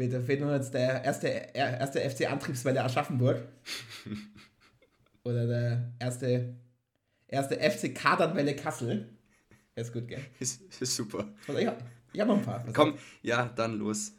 [0.00, 3.42] Fehlt, fehlt nur jetzt der erste, erste FC Antriebswelle Aschaffenburg.
[5.24, 6.54] Oder der erste,
[7.28, 9.10] erste FC Kadernwelle Kassel.
[9.74, 10.22] ist gut, gell?
[10.38, 11.28] Ist, ist super.
[11.46, 11.84] Also ich habe
[12.18, 12.66] hab noch ein paar.
[12.66, 14.14] Was Komm, ja, dann los.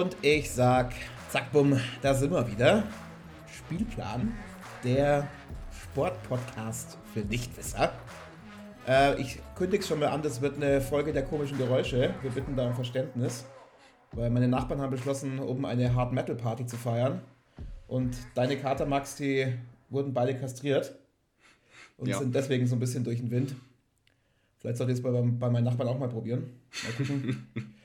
[0.00, 0.94] Und ich sag,
[1.28, 2.84] zack, bumm, da sind wir wieder.
[3.46, 4.32] Spielplan,
[4.82, 5.28] der
[5.70, 7.92] Sportpodcast für Nichtwisser.
[8.88, 12.14] Äh, ich kündige es schon mal an, das wird eine Folge der komischen Geräusche.
[12.22, 13.44] Wir bitten da um Verständnis,
[14.12, 17.20] weil meine Nachbarn haben beschlossen, oben eine Hard Metal Party zu feiern.
[17.86, 19.52] Und deine Kater, Max, die
[19.90, 20.94] wurden beide kastriert
[21.98, 22.18] und ja.
[22.18, 23.54] sind deswegen so ein bisschen durch den Wind.
[24.60, 26.58] Vielleicht sollte ich es bei, bei meinen Nachbarn auch mal probieren.
[26.84, 27.46] Mal gucken.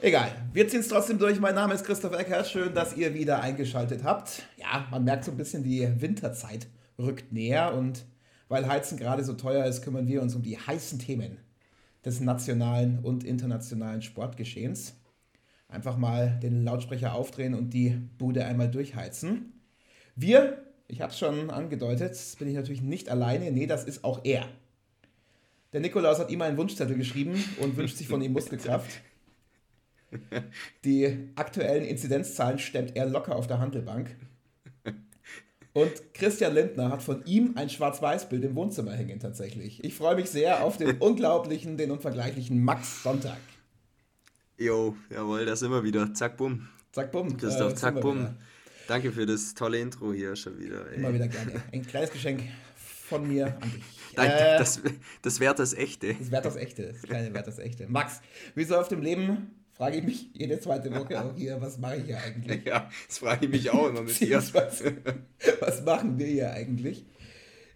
[0.00, 1.40] Egal, wir ziehen es trotzdem durch.
[1.40, 2.46] Mein Name ist Christoph Eckert.
[2.46, 4.44] Schön, dass ihr wieder eingeschaltet habt.
[4.56, 6.68] Ja, man merkt so ein bisschen, die Winterzeit
[7.00, 8.04] rückt näher und
[8.48, 11.38] weil Heizen gerade so teuer ist, kümmern wir uns um die heißen Themen
[12.04, 14.94] des nationalen und internationalen Sportgeschehens.
[15.66, 19.52] Einfach mal den Lautsprecher aufdrehen und die Bude einmal durchheizen.
[20.14, 23.50] Wir, ich habe es schon angedeutet, bin ich natürlich nicht alleine.
[23.50, 24.46] Nee, das ist auch er.
[25.72, 29.02] Der Nikolaus hat ihm einen Wunschzettel geschrieben und wünscht sich von ihm Muskelkraft.
[30.84, 34.16] Die aktuellen Inzidenzzahlen stemmt er locker auf der Handelbank.
[35.74, 39.84] Und Christian Lindner hat von ihm ein Schwarz-Weiß-Bild im Wohnzimmer hängen tatsächlich.
[39.84, 43.38] Ich freue mich sehr auf den unglaublichen, den unvergleichlichen Max Sonntag.
[44.56, 46.12] Jo, jawohl, da sind wir wieder.
[46.14, 46.68] Zack, bumm.
[46.90, 47.36] Zack, bumm.
[47.36, 48.34] Christoph, äh, zack, bumm.
[48.88, 50.90] Danke für das tolle Intro hier schon wieder.
[50.90, 50.96] Ey.
[50.96, 51.62] Immer wieder gerne.
[51.70, 52.42] Ein kleines Geschenk
[52.74, 53.84] von mir an dich.
[54.16, 54.80] Danke, äh, das,
[55.22, 56.14] das währt das Echte.
[56.14, 56.92] Das währt das Echte.
[56.92, 57.86] Das kleine währt das Echte.
[57.86, 58.20] Max,
[58.56, 61.96] wie so auf dem Leben frage ich mich jede zweite Woche auch hier, was mache
[61.96, 62.64] ich hier eigentlich?
[62.66, 64.42] Ja, das frage ich mich auch immer mit dir.
[65.60, 67.06] was machen wir hier eigentlich?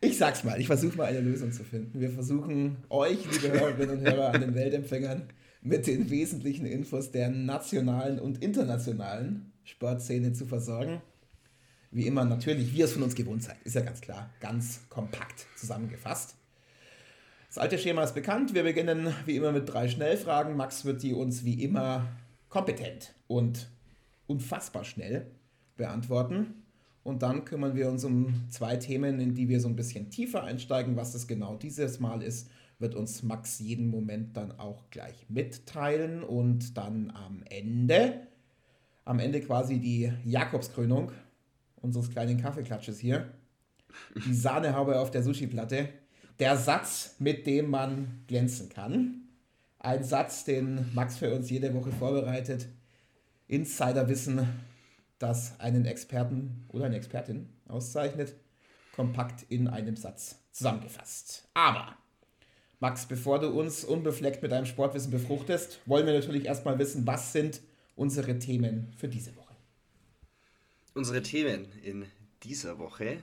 [0.00, 2.00] Ich sag's mal, ich versuche mal eine Lösung zu finden.
[2.00, 5.28] Wir versuchen euch, liebe Hörerinnen und Hörer an den Weltempfängern,
[5.62, 11.00] mit den wesentlichen Infos der nationalen und internationalen Sportszene zu versorgen.
[11.92, 14.80] Wie immer natürlich, wie ihr es von uns gewohnt seid, ist ja ganz klar, ganz
[14.88, 16.34] kompakt zusammengefasst.
[17.52, 18.54] Das alte Schema ist bekannt.
[18.54, 20.56] Wir beginnen wie immer mit drei Schnellfragen.
[20.56, 22.08] Max wird die uns wie immer
[22.48, 23.68] kompetent und
[24.26, 25.30] unfassbar schnell
[25.76, 26.62] beantworten.
[27.02, 30.44] Und dann kümmern wir uns um zwei Themen, in die wir so ein bisschen tiefer
[30.44, 30.96] einsteigen.
[30.96, 32.48] Was das genau dieses Mal ist,
[32.78, 36.24] wird uns Max jeden Moment dann auch gleich mitteilen.
[36.24, 38.28] Und dann am Ende,
[39.04, 41.12] am Ende quasi die Jakobskrönung
[41.82, 43.26] unseres kleinen Kaffeeklatsches hier.
[44.24, 45.90] Die Sahnehaube auf der Sushi-Platte
[46.42, 49.28] der Satz, mit dem man glänzen kann.
[49.78, 52.66] Ein Satz, den Max für uns jede Woche vorbereitet.
[53.46, 54.48] Insiderwissen,
[55.20, 58.34] das einen Experten oder eine Expertin auszeichnet,
[58.90, 61.46] kompakt in einem Satz zusammengefasst.
[61.54, 61.96] Aber,
[62.80, 67.32] Max, bevor du uns unbefleckt mit deinem Sportwissen befruchtest, wollen wir natürlich erstmal wissen, was
[67.32, 67.60] sind
[67.94, 69.54] unsere Themen für diese Woche?
[70.92, 72.06] Unsere Themen in
[72.42, 73.18] dieser Woche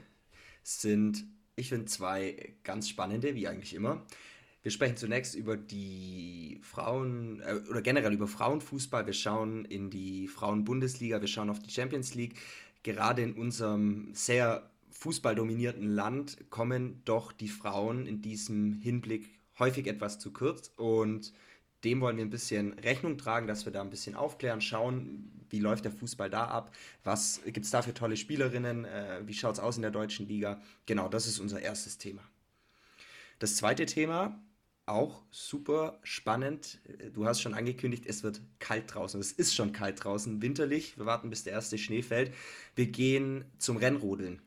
[0.62, 1.22] sind
[1.56, 4.04] ich finde zwei ganz spannende, wie eigentlich immer.
[4.62, 9.06] Wir sprechen zunächst über die Frauen äh, oder generell über Frauenfußball.
[9.06, 12.34] Wir schauen in die Frauenbundesliga, wir schauen auf die Champions League.
[12.82, 20.18] Gerade in unserem sehr fußballdominierten Land kommen doch die Frauen in diesem Hinblick häufig etwas
[20.18, 21.32] zu kurz und
[21.84, 25.60] dem wollen wir ein bisschen Rechnung tragen, dass wir da ein bisschen aufklären, schauen, wie
[25.60, 26.74] läuft der Fußball da ab,
[27.04, 30.28] was gibt es da für tolle Spielerinnen, äh, wie schaut es aus in der deutschen
[30.28, 30.60] Liga.
[30.86, 32.22] Genau, das ist unser erstes Thema.
[33.38, 34.38] Das zweite Thema,
[34.86, 36.78] auch super spannend.
[37.14, 39.20] Du hast schon angekündigt, es wird kalt draußen.
[39.20, 40.98] Es ist schon kalt draußen, winterlich.
[40.98, 42.34] Wir warten, bis der erste Schnee fällt.
[42.74, 44.42] Wir gehen zum Rennrodeln.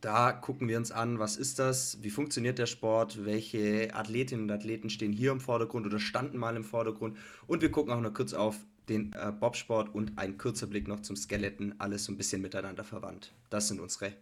[0.00, 4.50] Da gucken wir uns an, was ist das, wie funktioniert der Sport, welche Athletinnen und
[4.50, 7.16] Athleten stehen hier im Vordergrund oder standen mal im Vordergrund.
[7.46, 8.56] Und wir gucken auch noch kurz auf
[8.88, 12.84] den äh, Bobsport und ein kurzer Blick noch zum Skeleton, alles so ein bisschen miteinander
[12.84, 13.32] verwandt.
[13.48, 14.12] Das sind unsere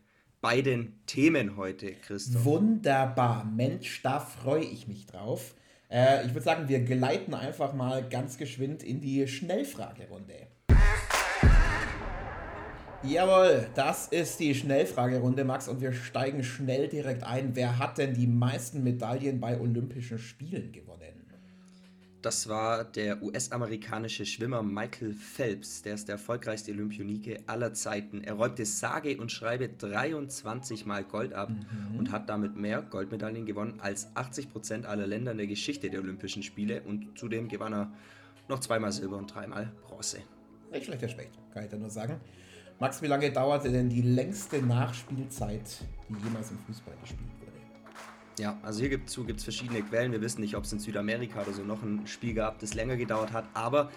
[0.41, 2.45] beiden Themen heute, Christoph.
[2.45, 5.55] Wunderbar, Mensch, da freue ich mich drauf.
[5.91, 10.47] Äh, ich würde sagen, wir gleiten einfach mal ganz geschwind in die Schnellfragerunde.
[13.03, 17.57] Jawohl, das ist die Schnellfragerunde, Max, und wir steigen schnell direkt ein.
[17.57, 21.01] Wer hat denn die meisten Medaillen bei Olympischen Spielen gewonnen?
[22.21, 25.81] Das war der US-amerikanische Schwimmer Michael Phelps.
[25.81, 28.23] Der ist der erfolgreichste Olympionike aller Zeiten.
[28.23, 31.99] Er räumte sage und schreibe 23 Mal Gold ab mhm.
[31.99, 36.01] und hat damit mehr Goldmedaillen gewonnen als 80 Prozent aller Länder in der Geschichte der
[36.01, 36.83] Olympischen Spiele.
[36.83, 37.93] Und zudem gewann er
[38.49, 40.19] noch zweimal Silber und dreimal Bronze.
[40.71, 42.21] nicht schlechter Specht, kann ich da nur sagen.
[42.81, 47.53] Max, wie lange dauerte denn die längste Nachspielzeit, die jemals im Fußball gespielt wurde?
[48.39, 50.13] Ja, also hier gibt es verschiedene Quellen.
[50.13, 52.97] Wir wissen nicht, ob es in Südamerika oder so noch ein Spiel gab, das länger
[52.97, 53.45] gedauert hat.
[53.53, 53.91] Aber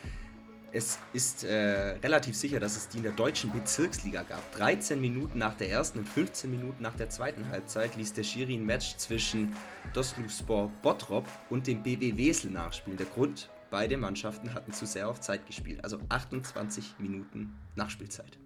[0.73, 4.51] es ist äh, relativ sicher, dass es die in der deutschen Bezirksliga gab.
[4.57, 8.55] 13 Minuten nach der ersten und 15 Minuten nach der zweiten Halbzeit ließ der Schiri
[8.55, 9.55] ein Match zwischen
[9.93, 12.97] Dosluvspor Bottrop und dem BW Wesel nachspielen.
[12.97, 15.81] Der Grund, beide Mannschaften hatten zu sehr auf Zeit gespielt.
[15.85, 18.42] Also 28 Minuten Nachspielzeit.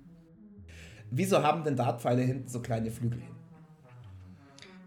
[1.11, 3.35] Wieso haben denn Dartpfeile hinten so kleine Flügel hin?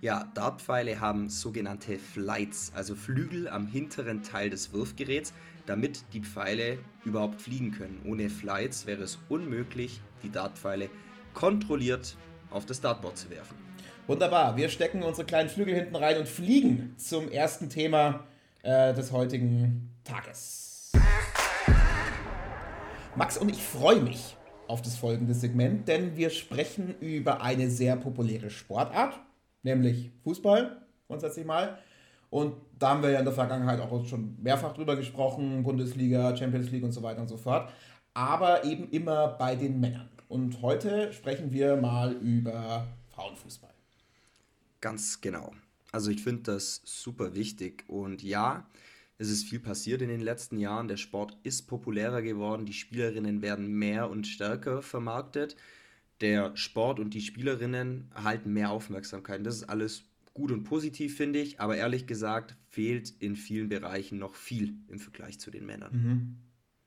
[0.01, 5.35] Ja, Dartpfeile haben sogenannte Flights, also Flügel am hinteren Teil des Wurfgeräts
[5.71, 8.03] damit die Pfeile überhaupt fliegen können.
[8.05, 10.91] Ohne Flights wäre es unmöglich, die Dartpfeile
[11.33, 12.17] kontrolliert
[12.51, 13.57] auf das Dartboard zu werfen.
[14.09, 18.25] Wunderbar, wir stecken unsere kleinen Flügel hinten rein und fliegen zum ersten Thema
[18.63, 20.91] äh, des heutigen Tages.
[23.15, 24.37] Max und ich freue mich
[24.71, 29.19] auf das folgende Segment, denn wir sprechen über eine sehr populäre Sportart,
[29.65, 31.79] nämlich Fußball, grundsätzlich mal.
[32.31, 36.71] Und da haben wir ja in der Vergangenheit auch schon mehrfach drüber gesprochen, Bundesliga, Champions
[36.71, 37.69] League und so weiter und so fort.
[38.15, 40.09] Aber eben immer bei den Männern.
[40.29, 43.75] Und heute sprechen wir mal über Frauenfußball.
[44.81, 45.53] Ganz genau.
[45.91, 47.83] Also ich finde das super wichtig.
[47.89, 48.65] Und ja,
[49.21, 50.89] es ist viel passiert in den letzten Jahren.
[50.89, 52.65] Der Sport ist populärer geworden.
[52.65, 55.57] Die Spielerinnen werden mehr und stärker vermarktet.
[56.23, 59.45] Der Sport und die Spielerinnen erhalten mehr Aufmerksamkeit.
[59.45, 64.19] Das ist alles gut und positiv, finde ich, aber ehrlich gesagt fehlt in vielen Bereichen
[64.19, 65.93] noch viel im Vergleich zu den Männern.
[65.93, 66.37] Mhm.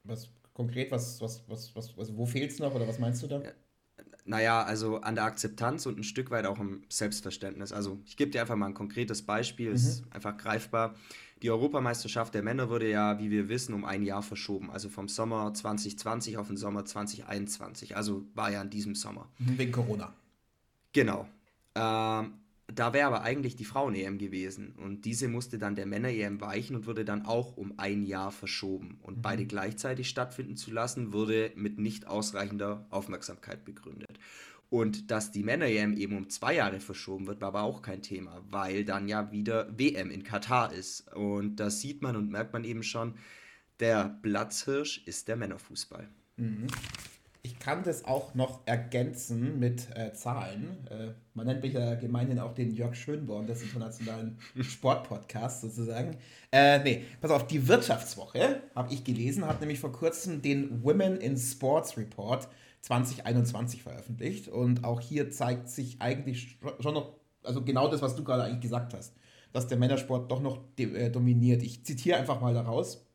[0.04, 3.28] Was konkret, was, was, was, was, also wo fehlt es noch oder was meinst du
[3.28, 3.44] da?
[3.44, 3.52] Ja,
[4.26, 7.74] naja, also an der Akzeptanz und ein Stück weit auch im Selbstverständnis.
[7.74, 9.76] Also ich gebe dir einfach mal ein konkretes Beispiel, mhm.
[9.76, 10.96] ist einfach greifbar.
[11.44, 14.72] Die Europameisterschaft der Männer wurde ja, wie wir wissen, um ein Jahr verschoben.
[14.72, 17.98] Also vom Sommer 2020 auf den Sommer 2021.
[17.98, 19.30] Also war ja in diesem Sommer.
[19.40, 20.14] Mhm, wegen Corona.
[20.94, 21.28] Genau.
[21.76, 22.36] Ähm,
[22.68, 26.88] da wäre aber eigentlich die Frauen-EM gewesen und diese musste dann der Männer-EM weichen und
[26.88, 29.00] wurde dann auch um ein Jahr verschoben.
[29.02, 29.22] Und mhm.
[29.22, 34.18] beide gleichzeitig stattfinden zu lassen, wurde mit nicht ausreichender Aufmerksamkeit begründet.
[34.74, 38.42] Und dass die Männer-EM eben um zwei Jahre verschoben wird, war aber auch kein Thema,
[38.50, 41.14] weil dann ja wieder WM in Katar ist.
[41.14, 43.14] Und da sieht man und merkt man eben schon,
[43.80, 46.08] der Platzhirsch ist der Männerfußball.
[46.38, 46.66] Mhm.
[47.44, 50.88] Ich kann das auch noch ergänzen mit äh, Zahlen.
[50.90, 56.18] Äh, man nennt mich ja gemeinhin auch den Jörg Schönborn des internationalen Sportpodcasts sozusagen.
[56.52, 61.18] Äh, nee, pass auf, die Wirtschaftswoche, habe ich gelesen, hat nämlich vor kurzem den Women
[61.18, 62.48] in Sports Report
[62.84, 64.48] 2021 veröffentlicht.
[64.50, 68.62] Und auch hier zeigt sich eigentlich schon noch, also genau das, was du gerade eigentlich
[68.62, 69.14] gesagt hast,
[69.52, 71.64] dass der Männersport doch noch äh, dominiert.
[71.64, 73.06] Ich zitiere einfach mal daraus,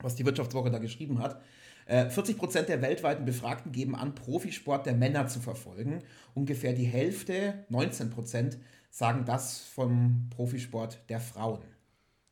[0.00, 1.40] was die Wirtschaftswoche da geschrieben hat.
[1.86, 6.02] 40 äh, Prozent der weltweiten Befragten geben an, Profisport der Männer zu verfolgen.
[6.34, 8.58] Ungefähr die Hälfte, 19 Prozent,
[8.90, 11.73] sagen das vom Profisport der Frauen.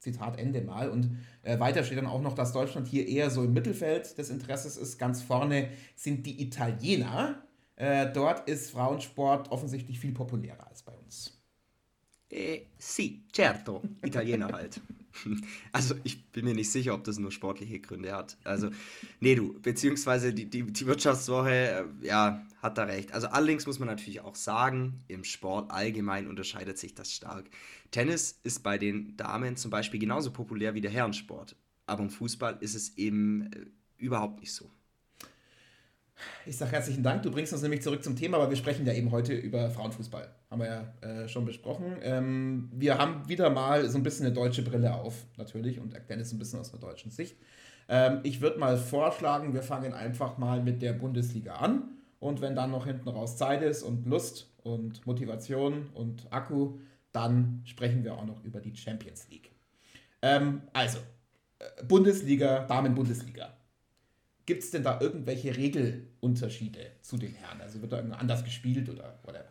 [0.02, 0.90] Zitat Ende mal.
[0.90, 4.30] Und äh, weiter steht dann auch noch, dass Deutschland hier eher so im Mittelfeld des
[4.30, 4.98] Interesses ist.
[4.98, 7.42] Ganz vorne sind die Italiener.
[7.76, 11.40] Äh, dort ist Frauensport offensichtlich viel populärer als bei uns.
[12.30, 13.82] Eh, sì, certo.
[14.04, 14.80] Italiener halt.
[15.72, 18.36] Also ich bin mir nicht sicher, ob das nur sportliche Gründe hat.
[18.44, 18.70] Also,
[19.20, 23.12] nee, du, beziehungsweise die, die, die Wirtschaftswoche, äh, ja, hat da recht.
[23.12, 27.50] Also allerdings muss man natürlich auch sagen, im Sport allgemein unterscheidet sich das stark.
[27.90, 31.56] Tennis ist bei den Damen zum Beispiel genauso populär wie der Herrensport.
[31.86, 33.66] Aber im Fußball ist es eben äh,
[33.98, 34.70] überhaupt nicht so.
[36.46, 37.22] Ich sage herzlichen Dank.
[37.22, 40.28] Du bringst uns nämlich zurück zum Thema, aber wir sprechen ja eben heute über Frauenfußball.
[40.50, 41.96] Haben wir ja äh, schon besprochen.
[42.02, 46.20] Ähm, wir haben wieder mal so ein bisschen eine deutsche Brille auf, natürlich, und erklären
[46.20, 47.36] es ein bisschen aus einer deutschen Sicht.
[47.88, 51.82] Ähm, ich würde mal vorschlagen, wir fangen einfach mal mit der Bundesliga an.
[52.18, 56.78] Und wenn dann noch hinten raus Zeit ist und Lust und Motivation und Akku,
[57.12, 59.50] dann sprechen wir auch noch über die Champions League.
[60.22, 60.98] Ähm, also,
[61.58, 63.52] äh, Bundesliga, Damen-Bundesliga.
[64.52, 67.62] Gibt es denn da irgendwelche Regelunterschiede zu den Herren?
[67.62, 69.48] Also wird da irgendwo anders gespielt oder whatever?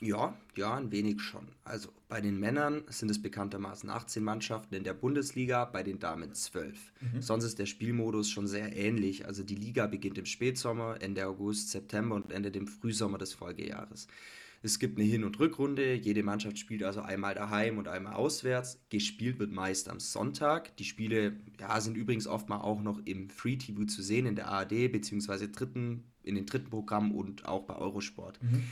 [0.00, 1.46] Ja, ja, ein wenig schon.
[1.62, 6.34] Also bei den Männern sind es bekanntermaßen 18 Mannschaften in der Bundesliga, bei den Damen
[6.34, 6.92] 12.
[7.00, 7.22] Mhm.
[7.22, 9.26] Sonst ist der Spielmodus schon sehr ähnlich.
[9.26, 14.08] Also die Liga beginnt im Spätsommer, Ende August, September und endet im Frühsommer des Folgejahres.
[14.62, 15.94] Es gibt eine Hin- und Rückrunde.
[15.94, 18.78] Jede Mannschaft spielt also einmal daheim und einmal auswärts.
[18.90, 20.76] Gespielt wird meist am Sonntag.
[20.76, 24.36] Die Spiele ja, sind übrigens oft mal auch noch im Free TV zu sehen, in
[24.36, 25.48] der ARD bzw.
[25.48, 28.42] Dritten, in den dritten Programmen und auch bei Eurosport.
[28.42, 28.64] Mhm.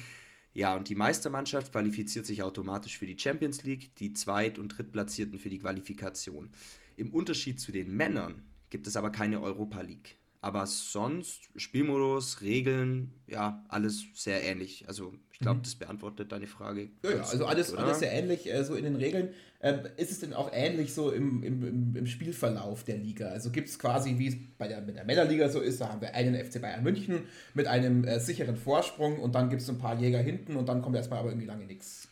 [0.53, 5.39] Ja, und die Meistermannschaft qualifiziert sich automatisch für die Champions League, die Zweit- und Drittplatzierten
[5.39, 6.51] für die Qualifikation.
[6.97, 10.19] Im Unterschied zu den Männern gibt es aber keine Europa League.
[10.41, 14.85] Aber sonst, Spielmodus, Regeln, ja, alles sehr ähnlich.
[14.87, 15.63] Also ich glaube, mhm.
[15.65, 16.91] das beantwortet deine Frage.
[17.03, 19.31] Ja, ja also alles, alles sehr ähnlich, äh, so in den Regeln.
[19.61, 23.27] Ähm, ist es denn auch ähnlich so im, im, im Spielverlauf der Liga?
[23.27, 26.01] Also gibt es quasi, wie es bei der, mit der Männerliga so ist, da haben
[26.01, 27.23] wir einen FC Bayern München
[27.55, 30.83] mit einem äh, sicheren Vorsprung und dann gibt es ein paar Jäger hinten und dann
[30.83, 32.09] kommt erstmal aber irgendwie lange nichts.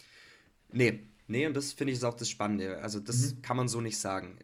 [0.73, 2.79] Nee, nee, und das finde ich ist auch das Spannende.
[2.79, 3.43] Also das mhm.
[3.43, 4.37] kann man so nicht sagen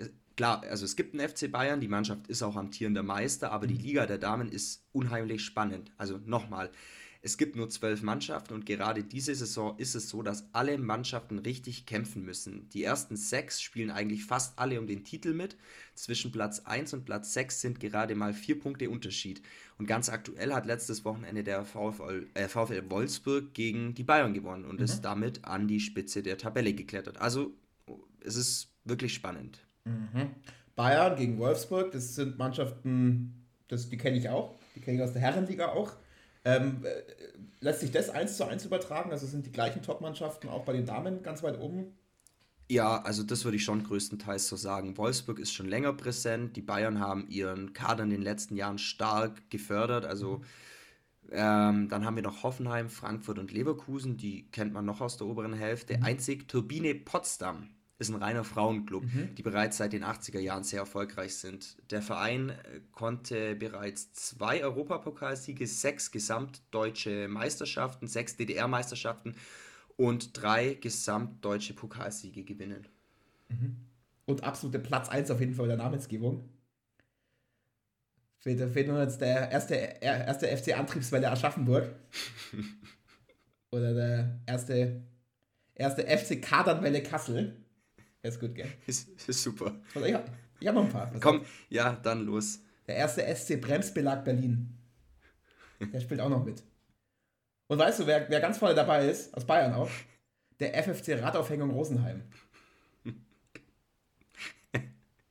[0.43, 3.75] klar, also es gibt einen FC Bayern, die Mannschaft ist auch amtierender Meister, aber die
[3.75, 3.81] mhm.
[3.81, 5.93] Liga der Damen ist unheimlich spannend.
[5.99, 6.73] Also nochmal,
[7.21, 11.39] es gibt nur zwölf Mannschaften und gerade diese Saison ist es so, dass alle Mannschaften
[11.39, 12.69] richtig kämpfen müssen.
[12.71, 15.57] Die ersten sechs spielen eigentlich fast alle um den Titel mit.
[15.95, 19.43] Zwischen Platz 1 und Platz 6 sind gerade mal vier Punkte Unterschied.
[19.79, 24.65] Und ganz aktuell hat letztes Wochenende der VfL, äh, VfL Wolfsburg gegen die Bayern gewonnen
[24.65, 24.85] und mhm.
[24.87, 27.19] ist damit an die Spitze der Tabelle geklettert.
[27.19, 27.55] Also
[28.25, 29.61] es ist wirklich spannend.
[29.85, 30.31] Mhm.
[30.75, 35.13] Bayern gegen Wolfsburg, das sind Mannschaften, das, die kenne ich auch, die kenne ich aus
[35.13, 35.93] der Herrenliga auch.
[36.45, 37.03] Ähm, äh,
[37.61, 39.11] lässt sich das eins zu eins übertragen?
[39.11, 41.95] Also sind die gleichen Top-Mannschaften auch bei den Damen ganz weit oben?
[42.69, 44.97] Ja, also das würde ich schon größtenteils so sagen.
[44.97, 46.57] Wolfsburg ist schon länger präsent.
[46.57, 50.07] Die Bayern haben ihren Kader in den letzten Jahren stark gefördert.
[50.07, 50.43] Also
[51.31, 54.17] ähm, dann haben wir noch Hoffenheim, Frankfurt und Leverkusen.
[54.17, 55.99] Die kennt man noch aus der oberen Hälfte.
[55.99, 56.05] Mhm.
[56.05, 57.69] Einzig Turbine Potsdam
[58.03, 59.35] ist ein reiner Frauenclub, mhm.
[59.35, 61.77] die bereits seit den 80er Jahren sehr erfolgreich sind.
[61.91, 69.35] Der Verein äh, konnte bereits zwei Europapokalsiege, sechs gesamtdeutsche Meisterschaften, sechs DDR-Meisterschaften
[69.97, 72.87] und drei gesamtdeutsche Pokalsiege gewinnen.
[73.49, 73.77] Mhm.
[74.27, 76.49] Und absolute Platz 1 auf jeden Fall der Namensgebung.
[78.39, 81.95] Fehlt, fehlt nur jetzt der erste, erste FC Antriebswelle Aschaffenburg.
[83.71, 85.03] Oder der erste,
[85.75, 87.62] erste FC Kadernwelle Kassel.
[88.23, 88.69] Ist gut, gell?
[88.87, 89.75] Ist, ist super.
[89.95, 90.17] Also ich,
[90.61, 91.13] ich habe noch ein paar.
[91.13, 92.61] Was Komm, ja, dann los.
[92.87, 94.79] Der erste SC Bremsbelag Berlin.
[95.81, 96.63] Der spielt auch noch mit.
[97.67, 99.91] Und weißt du, wer, wer ganz vorne dabei ist, aus Bayern auch?
[100.61, 102.23] Der FFC Radaufhängung Rosenheim.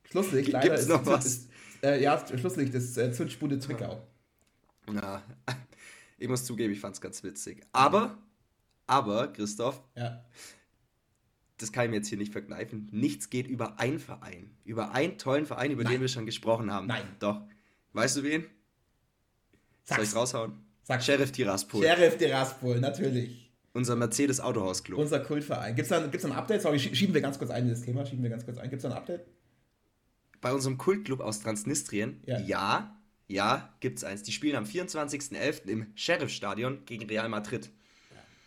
[0.10, 0.75] Schlusslicht, leider.
[0.75, 1.25] Gibt's noch ist, was?
[1.25, 1.50] Ist,
[1.83, 4.05] äh, ja, Schlusslicht ist äh, Zündspule Zwickau.
[4.88, 5.24] Na,
[6.17, 7.65] ich muss zugeben, ich fand es ganz witzig.
[7.71, 8.17] Aber,
[8.88, 10.25] aber, Christoph, ja
[11.62, 14.51] das kann ich mir jetzt hier nicht verkneifen, nichts geht über einen Verein.
[14.63, 15.94] Über einen tollen Verein, über Nein.
[15.94, 16.88] den wir schon gesprochen haben.
[16.88, 17.03] Nein.
[17.20, 17.41] Doch.
[17.94, 18.46] Weißt du wen?
[19.84, 20.01] Sag's.
[20.01, 20.53] Soll ich raushauen?
[20.84, 21.06] Sag's.
[21.06, 21.84] Sheriff Tiraspol.
[21.84, 23.51] Sheriff Tiraspol, natürlich.
[23.74, 25.00] Unser Mercedes Autohaus Club.
[25.00, 25.75] Unser Kultverein.
[25.75, 26.62] Gibt es da, gibt's ein Update?
[26.62, 28.06] Sorry, schieben wir ganz kurz ein in das Thema.
[28.06, 28.70] Schieben wir ganz kurz ein.
[28.70, 29.25] Gibt es da ein Update?
[30.41, 34.24] Bei unserem Kultclub aus Transnistrien, ja, ja, ja gibt es eins.
[34.24, 35.65] Die spielen am 24.11.
[35.68, 37.72] im Sheriff-Stadion gegen Real Madrid.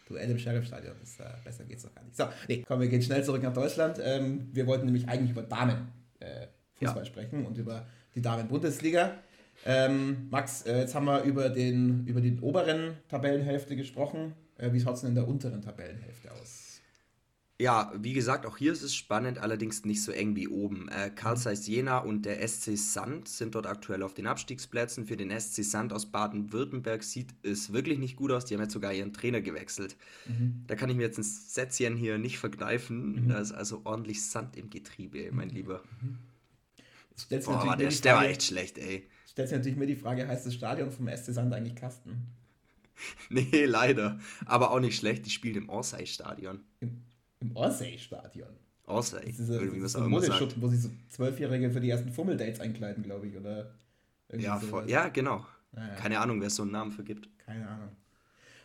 [0.06, 0.94] Duell im Sheriff-Stadion.
[0.94, 2.16] Äh, besser geht's doch gar nicht.
[2.16, 3.98] So, nee, komm, wir gehen schnell zurück nach Deutschland.
[4.02, 5.88] Ähm, wir wollten nämlich eigentlich über Damen
[6.20, 7.06] äh, Fußball ja.
[7.06, 9.12] sprechen und über die Damen-Bundesliga.
[9.64, 14.34] Ähm, Max, äh, jetzt haben wir über den, über den oberen Tabellenhälfte gesprochen.
[14.58, 16.63] Äh, wie schaut es denn in der unteren Tabellenhälfte aus?
[17.60, 20.88] Ja, wie gesagt, auch hier ist es spannend, allerdings nicht so eng wie oben.
[20.88, 25.06] Äh, Karl Zeiss Jena und der SC Sand sind dort aktuell auf den Abstiegsplätzen.
[25.06, 28.44] Für den SC Sand aus Baden-Württemberg sieht es wirklich nicht gut aus.
[28.44, 29.96] Die haben jetzt sogar ihren Trainer gewechselt.
[30.26, 30.64] Mhm.
[30.66, 33.26] Da kann ich mir jetzt ein Sätzchen hier nicht vergreifen.
[33.26, 33.28] Mhm.
[33.28, 35.54] Da ist also ordentlich Sand im Getriebe, mein mhm.
[35.54, 35.84] Lieber.
[36.02, 36.18] Mhm.
[37.44, 39.08] Boah, der, der war echt schlecht, ey.
[39.30, 42.26] Stellt sich natürlich mir die Frage, heißt das Stadion vom SC Sand eigentlich Kasten?
[43.30, 44.18] nee, leider.
[44.44, 46.58] Aber auch nicht schlecht, die spielt im Orsay-Stadion.
[47.44, 48.48] Im Orsay-Stadion.
[48.86, 53.28] Orsay, das ist irgendwie was wo sich so Zwölfjährige für die ersten Fummeldates einkleiden, glaube
[53.28, 53.70] ich, oder?
[54.36, 55.44] Ja, voll, ja, genau.
[55.72, 55.94] Naja.
[55.94, 57.28] Keine Ahnung, wer es so einen Namen vergibt.
[57.38, 57.88] Keine Ahnung.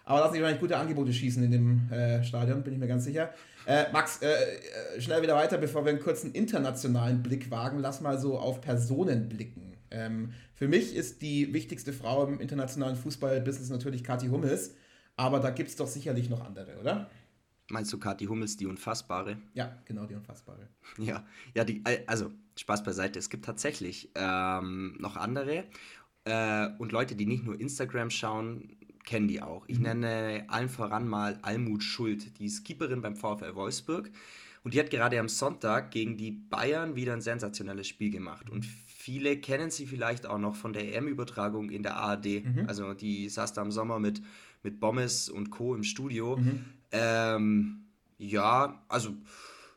[0.05, 3.05] Aber lassen sich wahrscheinlich gute Angebote schießen in dem äh, Stadion, bin ich mir ganz
[3.05, 3.33] sicher.
[3.65, 7.79] Äh, Max, äh, äh, schnell wieder weiter, bevor wir einen kurzen internationalen Blick wagen.
[7.79, 9.73] Lass mal so auf Personen blicken.
[9.91, 14.73] Ähm, für mich ist die wichtigste Frau im internationalen Fußballbusiness natürlich Kathi Hummels,
[15.15, 17.09] aber da gibt es doch sicherlich noch andere, oder?
[17.69, 19.37] Meinst du Kathi Hummels, die Unfassbare?
[19.53, 20.67] Ja, genau, die Unfassbare.
[20.97, 23.19] Ja, ja die, also Spaß beiseite.
[23.19, 25.65] Es gibt tatsächlich ähm, noch andere
[26.25, 29.65] äh, und Leute, die nicht nur Instagram schauen, kennen die auch.
[29.67, 29.83] Ich mhm.
[29.83, 34.11] nenne allen voran mal Almut Schuld, die ist Keeperin beim VfL Wolfsburg
[34.63, 38.65] und die hat gerade am Sonntag gegen die Bayern wieder ein sensationelles Spiel gemacht und
[38.65, 42.43] viele kennen sie vielleicht auch noch von der EM-Übertragung in der ARD.
[42.43, 42.65] Mhm.
[42.67, 44.21] Also die saß da im Sommer mit,
[44.61, 45.73] mit Bommes und Co.
[45.73, 46.37] im Studio.
[46.37, 46.65] Mhm.
[46.91, 47.85] Ähm,
[48.17, 49.15] ja, also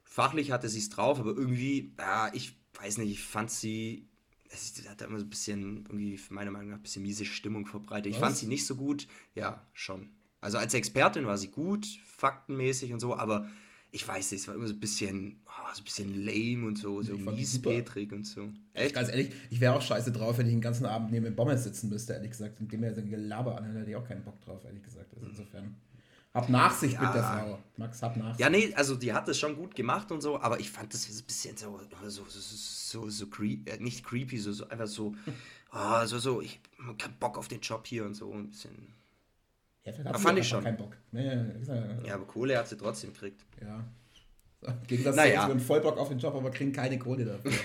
[0.04, 4.08] fachlich hatte sie es drauf, aber irgendwie, ja, ich weiß nicht, ich fand sie,
[4.48, 8.06] sie hat immer so ein bisschen, irgendwie, meiner Meinung nach, ein bisschen miese Stimmung verbreitet.
[8.06, 8.20] Ich Was?
[8.20, 10.10] fand sie nicht so gut, ja, schon.
[10.40, 13.48] Also als Expertin war sie gut, faktenmäßig und so, aber
[13.94, 16.78] ich weiß nicht, es war immer so ein bisschen, oh, so ein bisschen lame und
[16.78, 18.48] so, so miespetrig und so.
[18.72, 18.94] Echt?
[18.94, 21.62] Ganz ehrlich, ich wäre auch scheiße drauf, wenn ich den ganzen Abend neben dem Bommes
[21.64, 22.58] sitzen müsste, ehrlich gesagt.
[22.58, 25.14] Und dem mir so ein Gelaber an, hätte ich auch keinen Bock drauf, ehrlich gesagt.
[25.14, 25.76] Also insofern.
[26.34, 27.02] Hab Nachsicht ja.
[27.02, 27.58] mit der Frau.
[27.76, 28.40] Max, hab Nachsicht.
[28.40, 31.06] Ja, nee, also die hat das schon gut gemacht und so, aber ich fand das
[31.06, 35.14] ein bisschen so, so, so, so, so creepy, äh, nicht creepy, so, so einfach so,
[35.72, 38.94] oh, so, so, ich hab keinen Bock auf den Job hier und so, ein bisschen.
[39.84, 40.64] Ja, hat fand ich schon.
[40.64, 40.96] Keinen Bock.
[41.10, 43.44] Nee, ja, ja, aber Kohle hat sie trotzdem gekriegt.
[43.60, 43.84] Ja.
[44.62, 45.46] Im Gegensatz naja.
[45.46, 47.52] uns, voll Bock auf den Job, aber kriegen keine Kohle dafür.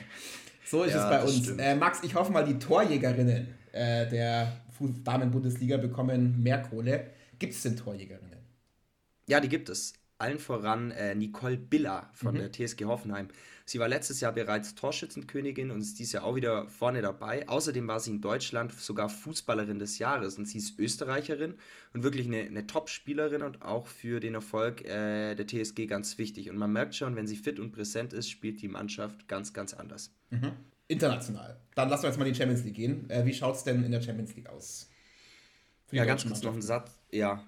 [0.70, 1.58] So ist ja, es bei uns.
[1.58, 7.12] Äh, Max, ich hoffe mal, die Torjägerinnen äh, der Damen-Bundesliga bekommen mehr Kohle.
[7.40, 8.27] Gibt es denn Torjägerinnen?
[9.28, 9.94] Ja, die gibt es.
[10.20, 12.40] Allen voran äh, Nicole Biller von mhm.
[12.40, 13.28] der TSG Hoffenheim.
[13.66, 17.48] Sie war letztes Jahr bereits Torschützenkönigin und ist dieses Jahr auch wieder vorne dabei.
[17.48, 21.56] Außerdem war sie in Deutschland sogar Fußballerin des Jahres und sie ist Österreicherin
[21.94, 26.50] und wirklich eine, eine Top-Spielerin und auch für den Erfolg äh, der TSG ganz wichtig.
[26.50, 29.74] Und man merkt schon, wenn sie fit und präsent ist, spielt die Mannschaft ganz, ganz
[29.74, 30.16] anders.
[30.32, 30.54] Mhm.
[30.88, 31.60] International.
[31.76, 33.08] Dann lassen wir jetzt mal in die Champions League gehen.
[33.10, 34.90] Äh, wie schaut es denn in der Champions League aus?
[35.92, 37.00] Ja, ganz kurz noch ein Satz.
[37.12, 37.46] Ja,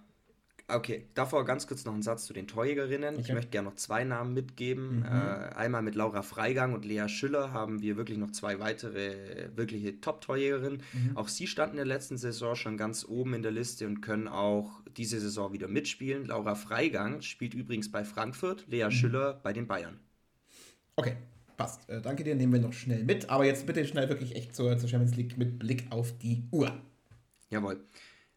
[0.71, 3.15] Okay, davor ganz kurz noch ein Satz zu den Torjägerinnen.
[3.15, 3.23] Okay.
[3.25, 4.99] Ich möchte gerne noch zwei Namen mitgeben.
[4.99, 5.05] Mhm.
[5.05, 9.99] Äh, einmal mit Laura Freigang und Lea Schüller haben wir wirklich noch zwei weitere wirkliche
[9.99, 10.83] Top-Torjägerinnen.
[10.93, 11.17] Mhm.
[11.17, 14.27] Auch sie standen in der letzten Saison schon ganz oben in der Liste und können
[14.27, 16.25] auch diese Saison wieder mitspielen.
[16.25, 18.91] Laura Freigang spielt übrigens bei Frankfurt, Lea mhm.
[18.91, 19.99] Schüller bei den Bayern.
[20.95, 21.15] Okay,
[21.57, 21.89] passt.
[21.89, 23.29] Äh, danke dir, nehmen wir noch schnell mit.
[23.29, 26.71] Aber jetzt bitte schnell wirklich echt zur, zur Champions League mit Blick auf die Uhr.
[27.49, 27.83] Jawohl.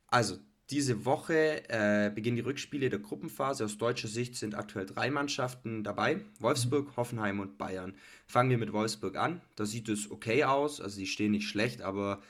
[0.07, 0.37] Also,
[0.73, 3.65] diese Woche äh, beginnen die Rückspiele der Gruppenphase.
[3.65, 6.97] Aus deutscher Sicht sind aktuell drei Mannschaften dabei: Wolfsburg, mhm.
[6.97, 7.95] Hoffenheim und Bayern.
[8.27, 9.41] Fangen wir mit Wolfsburg an.
[9.55, 10.81] Da sieht es okay aus.
[10.81, 12.23] Also, sie stehen nicht schlecht, aber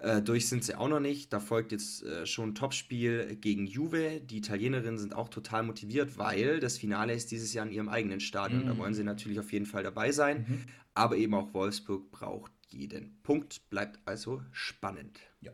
[0.00, 1.32] äh, durch sind sie auch noch nicht.
[1.32, 4.20] Da folgt jetzt äh, schon ein Topspiel gegen Juve.
[4.20, 8.20] Die Italienerinnen sind auch total motiviert, weil das Finale ist dieses Jahr in ihrem eigenen
[8.20, 8.64] Stadion.
[8.64, 8.66] Mhm.
[8.66, 10.44] Da wollen sie natürlich auf jeden Fall dabei sein.
[10.48, 10.64] Mhm.
[10.94, 13.70] Aber eben auch Wolfsburg braucht jeden Punkt.
[13.70, 15.20] Bleibt also spannend.
[15.40, 15.52] Ja.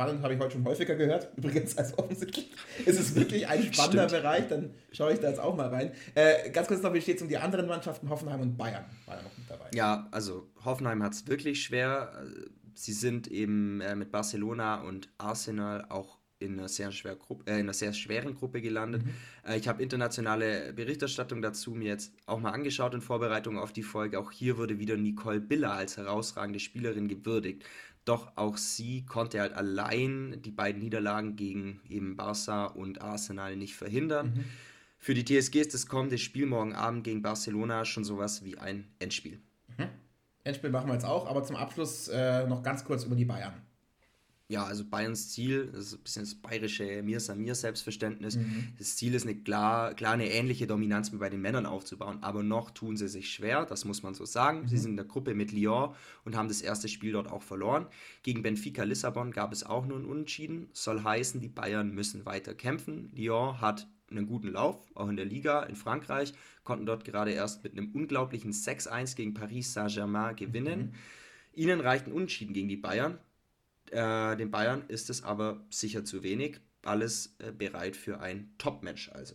[0.00, 1.28] Spannend habe ich heute schon häufiger gehört.
[1.36, 2.50] Übrigens, also offensichtlich
[2.86, 4.22] ist es wirklich ein spannender Stimmt.
[4.22, 4.48] Bereich.
[4.48, 5.92] Dann schaue ich da jetzt auch mal rein.
[6.14, 8.08] Äh, ganz kurz noch, wie steht es um die anderen Mannschaften?
[8.08, 9.66] Hoffenheim und Bayern ja noch mit dabei.
[9.74, 12.14] Ja, also Hoffenheim hat es wirklich schwer.
[12.72, 17.54] Sie sind eben äh, mit Barcelona und Arsenal auch in einer sehr, schwer Gruppe, äh,
[17.54, 19.04] in einer sehr schweren Gruppe gelandet.
[19.04, 19.10] Mhm.
[19.46, 23.82] Äh, ich habe internationale Berichterstattung dazu mir jetzt auch mal angeschaut in Vorbereitung auf die
[23.82, 24.18] Folge.
[24.18, 27.64] Auch hier wurde wieder Nicole Biller als herausragende Spielerin gewürdigt.
[28.10, 33.76] Doch auch sie konnte halt allein die beiden Niederlagen gegen eben Barca und Arsenal nicht
[33.76, 34.34] verhindern.
[34.34, 34.44] Mhm.
[34.98, 38.88] Für die TSG ist das kommende Spiel morgen Abend gegen Barcelona schon sowas wie ein
[38.98, 39.38] Endspiel.
[39.78, 39.90] Mhm.
[40.42, 43.54] Endspiel machen wir jetzt auch, aber zum Abschluss äh, noch ganz kurz über die Bayern
[44.50, 48.36] ja, also Bayerns Ziel, das ist ein bisschen das bayerische Mir Samir Selbstverständnis.
[48.36, 48.68] Mhm.
[48.78, 52.42] Das Ziel ist eine klar, klar eine ähnliche Dominanz wie bei den Männern aufzubauen, aber
[52.42, 54.62] noch tun sie sich schwer, das muss man so sagen.
[54.62, 54.68] Mhm.
[54.68, 57.86] Sie sind in der Gruppe mit Lyon und haben das erste Spiel dort auch verloren.
[58.24, 60.68] Gegen Benfica Lissabon gab es auch nur ein Unentschieden.
[60.72, 63.12] Soll heißen, die Bayern müssen weiter kämpfen.
[63.14, 66.32] Lyon hat einen guten Lauf, auch in der Liga in Frankreich,
[66.64, 70.80] konnten dort gerade erst mit einem unglaublichen 6-1 gegen Paris Saint-Germain gewinnen.
[70.80, 70.92] Mhm.
[71.54, 73.18] Ihnen reicht ein Unentschieden gegen die Bayern.
[73.90, 76.60] Äh, den Bayern ist es aber sicher zu wenig.
[76.82, 79.34] Alles äh, bereit für ein Top-Match also.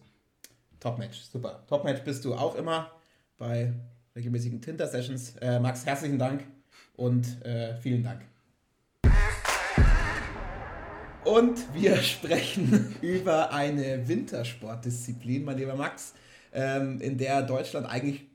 [0.79, 1.63] Top-Match, super.
[1.67, 2.91] Top-Match bist du auch immer
[3.37, 3.73] bei
[4.15, 5.35] regelmäßigen Tinter-Sessions.
[5.41, 6.45] Äh, Max, herzlichen Dank
[6.95, 8.21] und äh, vielen Dank.
[11.25, 16.13] Und wir sprechen über eine Wintersportdisziplin, mein lieber Max,
[16.53, 18.25] ähm, in der Deutschland eigentlich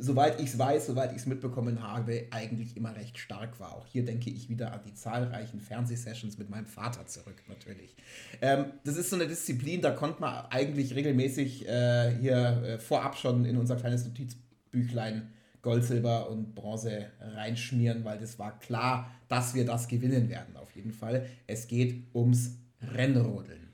[0.00, 3.74] soweit ich es weiß, soweit ich es mitbekommen habe, eigentlich immer recht stark war.
[3.74, 7.94] Auch hier denke ich wieder an die zahlreichen Fernsehsessions mit meinem Vater zurück, natürlich.
[8.40, 13.16] Ähm, das ist so eine Disziplin, da konnte man eigentlich regelmäßig äh, hier äh, vorab
[13.16, 15.32] schon in unser kleines Notizbüchlein
[15.66, 20.70] Gold, Silber und Bronze reinschmieren, weil das war klar, dass wir das gewinnen werden, auf
[20.76, 21.26] jeden Fall.
[21.48, 23.65] Es geht ums Rennrodeln.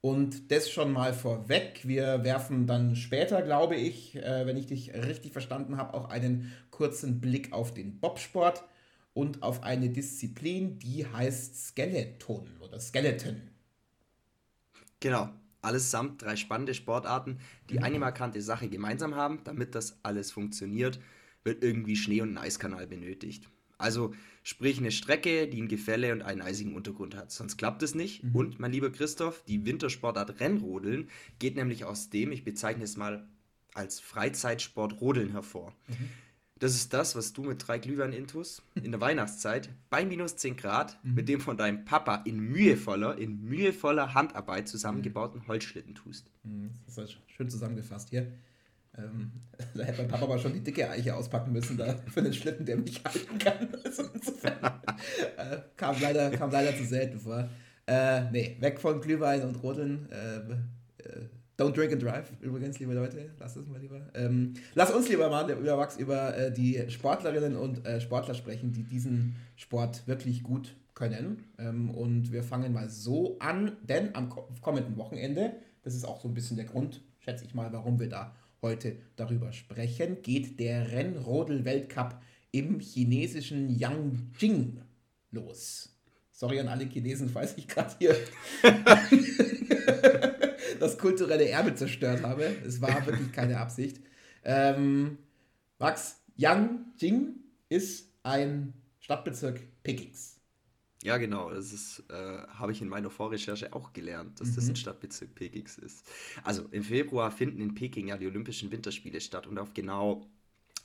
[0.00, 1.80] Und das schon mal vorweg.
[1.82, 6.52] Wir werfen dann später, glaube ich, äh, wenn ich dich richtig verstanden habe, auch einen
[6.70, 8.64] kurzen Blick auf den Bobsport
[9.12, 13.42] und auf eine Disziplin, die heißt Skeleton oder Skeleton.
[15.00, 15.30] Genau,
[15.62, 17.84] allesamt drei spannende Sportarten, die mhm.
[17.84, 19.40] eine markante Sache gemeinsam haben.
[19.42, 21.00] Damit das alles funktioniert,
[21.42, 23.48] wird irgendwie Schnee und ein Eiskanal benötigt.
[23.78, 24.14] Also
[24.48, 27.30] sprich eine Strecke, die ein Gefälle und einen eisigen Untergrund hat.
[27.30, 28.24] Sonst klappt es nicht.
[28.24, 28.34] Mhm.
[28.34, 33.28] Und, mein lieber Christoph, die Wintersportart Rennrodeln geht nämlich aus dem, ich bezeichne es mal
[33.74, 35.74] als Freizeitsport Rodeln hervor.
[35.88, 36.08] Mhm.
[36.58, 40.98] Das ist das, was du mit drei Glühwein-Intus in der Weihnachtszeit bei minus 10 Grad
[41.04, 41.14] mhm.
[41.14, 46.30] mit dem von deinem Papa in mühevoller, in mühevoller Handarbeit zusammengebauten Holzschlitten tust.
[46.44, 46.70] Mhm.
[46.86, 48.32] Das ist schön zusammengefasst hier.
[48.98, 49.32] Ähm,
[49.74, 52.66] da hätte mein Papa aber schon die dicke Eiche auspacken müssen, da für den Schlitten,
[52.66, 53.68] der mich halten kann.
[53.84, 54.58] Also insofern,
[55.36, 57.48] äh, kam, leider, kam leider zu selten vor.
[57.86, 60.08] Äh, nee, weg von Glühwein und Rodeln.
[60.10, 61.26] Äh, äh,
[61.58, 63.30] don't drink and drive, übrigens, liebe Leute.
[63.38, 64.00] Lasst es mal lieber.
[64.14, 68.72] Ähm, lass uns lieber mal über Max über äh, die Sportlerinnen und äh, Sportler sprechen,
[68.72, 71.44] die diesen Sport wirklich gut können.
[71.58, 74.28] Ähm, und wir fangen mal so an, denn am
[74.60, 78.08] kommenden Wochenende, das ist auch so ein bisschen der Grund, schätze ich mal, warum wir
[78.08, 84.80] da heute darüber sprechen, geht der Rennrodel-Weltcup im chinesischen Yangjing
[85.30, 85.94] los.
[86.30, 88.16] Sorry an alle Chinesen, falls ich gerade hier
[90.80, 92.44] das kulturelle Erbe zerstört habe.
[92.64, 94.00] Es war wirklich keine Absicht.
[94.44, 95.18] Ähm,
[95.78, 97.34] Max, Yangjing
[97.68, 100.37] ist ein Stadtbezirk Pekings.
[101.02, 101.50] Ja, genau.
[101.50, 102.14] Das ist, äh,
[102.48, 104.54] habe ich in meiner Vorrecherche auch gelernt, dass mhm.
[104.56, 106.04] das ein Stadtbezirk Pekings ist.
[106.42, 110.26] Also im Februar finden in Peking ja die Olympischen Winterspiele statt und auf genau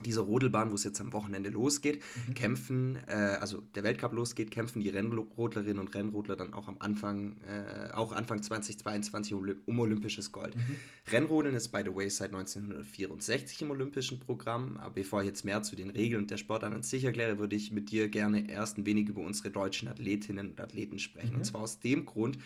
[0.04, 2.34] dieser Rodelbahn, wo es jetzt am Wochenende losgeht, mhm.
[2.34, 7.38] kämpfen, äh, also der Weltcup losgeht, kämpfen die Rennrodlerinnen und Rennrodler dann auch am Anfang,
[7.48, 9.34] äh, auch Anfang 2022
[9.66, 10.56] um olympisches Gold.
[10.56, 10.76] Mhm.
[11.12, 14.78] Rennrodeln ist, by the way, seit 1964 im olympischen Programm.
[14.78, 17.56] Aber bevor ich jetzt mehr zu den Regeln und der Sportart an sich erkläre, würde
[17.56, 21.32] ich mit dir gerne erst ein wenig über unsere deutschen Athletinnen und Athleten sprechen.
[21.32, 21.38] Mhm.
[21.38, 22.38] Und zwar aus dem Grund,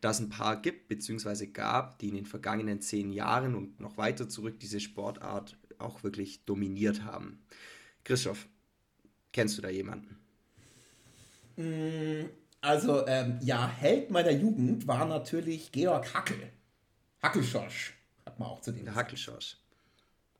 [0.00, 1.46] dass es ein paar gibt bzw.
[1.46, 6.44] gab, die in den vergangenen zehn Jahren und noch weiter zurück diese Sportart auch wirklich
[6.44, 7.42] dominiert haben.
[8.04, 8.48] Christoph,
[9.32, 10.18] kennst du da jemanden?
[11.56, 12.28] Mm,
[12.60, 16.50] also, ähm, ja, Held meiner Jugend war natürlich Georg Hackel.
[17.22, 18.84] Hackelschorsch, hat man auch zu dem.
[18.84, 19.56] Der Hackelschorsch.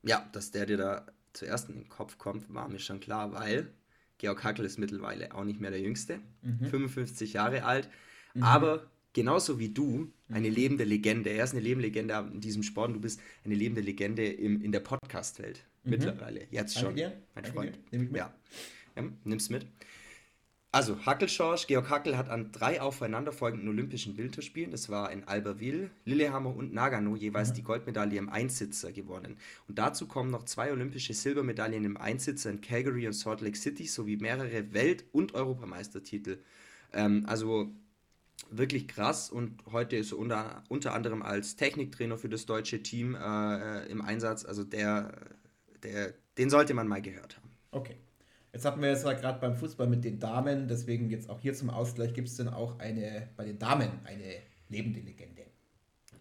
[0.03, 3.72] Ja, dass der dir da zuerst in den Kopf kommt, war mir schon klar, weil
[4.18, 6.66] Georg Hackel ist mittlerweile auch nicht mehr der Jüngste, mhm.
[6.66, 7.88] 55 Jahre alt,
[8.35, 8.42] mhm.
[8.42, 10.55] aber genauso wie du eine mhm.
[10.55, 11.31] lebende Legende.
[11.31, 14.62] Er ist eine lebende Legende in diesem Sport und du bist eine lebende Legende im,
[14.62, 15.90] in der Podcast-Welt mhm.
[15.90, 16.47] mittlerweile.
[16.51, 17.79] Jetzt schon, Danke mein Freund.
[17.90, 18.18] Nimm ich mit.
[18.18, 18.35] Ja.
[18.97, 19.66] ja, nimm's mit.
[20.71, 26.55] Also, Hackelschorsch, Georg Hackel hat an drei aufeinanderfolgenden Olympischen Winterspielen, das war in Albertville, Lillehammer
[26.55, 27.55] und Nagano, jeweils mhm.
[27.55, 29.38] die Goldmedaille im Einsitzer gewonnen.
[29.66, 33.87] Und dazu kommen noch zwei olympische Silbermedaillen im Einsitzer in Calgary und Salt Lake City
[33.87, 36.38] sowie mehrere Welt- und Europameistertitel.
[36.92, 37.73] Ähm, also
[38.51, 43.14] wirklich krass und heute ist er unter, unter anderem als Techniktrainer für das deutsche Team
[43.14, 44.44] äh, im Einsatz.
[44.44, 45.12] Also der,
[45.83, 47.51] der, den sollte man mal gehört haben.
[47.70, 47.96] Okay.
[48.53, 51.53] Jetzt hatten wir es ja gerade beim Fußball mit den Damen, deswegen jetzt auch hier
[51.53, 54.37] zum Ausgleich gibt es denn auch eine, bei den Damen eine
[54.68, 55.44] lebende Legende.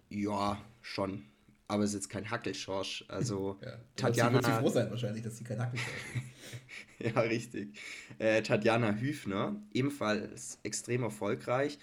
[0.09, 1.23] Ja, schon.
[1.69, 3.05] Aber es ist jetzt kein Hackelschorsch.
[3.07, 4.43] Also ja, Tatjana.
[4.43, 5.93] Sie froh sein wahrscheinlich, dass sie kein Hackelschorsch
[6.99, 7.15] ist.
[7.15, 7.77] ja, richtig.
[8.19, 11.79] Äh, Tatjana Hüfner, ebenfalls extrem erfolgreich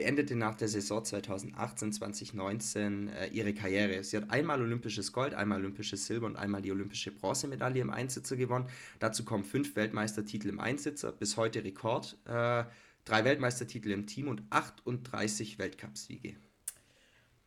[0.00, 4.02] beendete nach der Saison 2018-2019 äh, ihre Karriere.
[4.02, 8.36] Sie hat einmal olympisches Gold, einmal olympisches Silber und einmal die olympische Bronzemedaille im Einsitzer
[8.36, 8.64] gewonnen.
[8.98, 12.64] Dazu kommen fünf Weltmeistertitel im Einsitzer, bis heute Rekord, äh,
[13.04, 16.36] drei Weltmeistertitel im Team und 38 Weltcupsiege.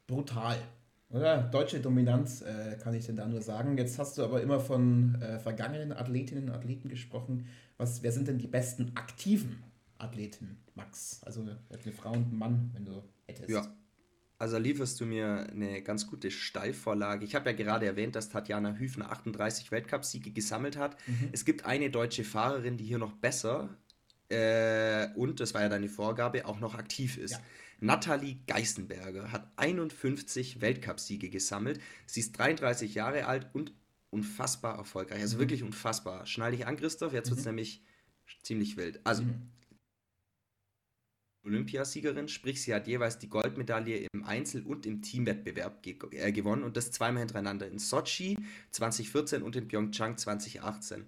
[0.05, 0.59] Brutal.
[1.09, 1.41] Oder?
[1.41, 3.79] Deutsche Dominanz, äh, kann ich denn da nur sagen.
[3.79, 7.47] Jetzt hast du aber immer von äh, vergangenen Athletinnen und Athleten gesprochen.
[7.77, 9.63] Was, wer sind denn die besten aktiven
[9.97, 11.21] Athleten, Max?
[11.23, 13.49] Also eine Frau und ein Mann, wenn du hättest.
[13.49, 13.75] Ja.
[14.39, 17.23] Also lieferst du mir eine ganz gute Steilvorlage.
[17.23, 20.97] Ich habe ja gerade erwähnt, dass Tatjana Hüfner 38 Weltcupsiege gesammelt hat.
[21.08, 21.29] Mhm.
[21.32, 23.69] Es gibt eine deutsche Fahrerin, die hier noch besser
[24.34, 27.32] äh, und, das war ja deine Vorgabe, auch noch aktiv ist.
[27.32, 27.39] Ja.
[27.79, 31.82] Nathalie Geißenberger hat 51 Weltcupsiege gesammelt.
[32.06, 33.73] Sie ist 33 Jahre alt und
[34.10, 35.21] unfassbar erfolgreich.
[35.21, 35.41] Also mhm.
[35.41, 36.25] wirklich unfassbar.
[36.25, 37.32] Schnall dich an, Christoph, jetzt mhm.
[37.32, 37.84] wird es nämlich
[38.41, 39.01] ziemlich wild.
[39.03, 39.49] Also, mhm.
[41.43, 46.63] Olympiasiegerin, sprich sie hat jeweils die Goldmedaille im Einzel- und im Teamwettbewerb ge äh, gewonnen
[46.63, 48.38] und das zweimal hintereinander in Sochi
[48.71, 51.06] 2014 und in Pyeongchang 2018.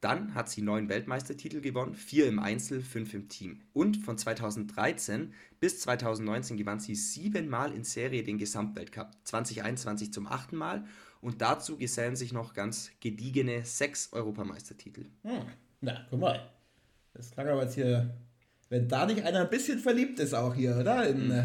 [0.00, 3.62] Dann hat sie neun Weltmeistertitel gewonnen, vier im Einzel, fünf im Team.
[3.72, 10.56] Und von 2013 bis 2019 gewann sie siebenmal in Serie den Gesamtweltcup, 2021 zum achten
[10.56, 10.84] Mal
[11.22, 15.06] und dazu gesellen sich noch ganz gediegene sechs Europameistertitel.
[15.22, 15.46] Hm.
[15.80, 16.50] Na, guck mal.
[17.14, 18.14] Das klang aber jetzt hier
[18.68, 21.08] wenn da nicht einer ein bisschen verliebt ist auch hier, oder?
[21.08, 21.44] In äh,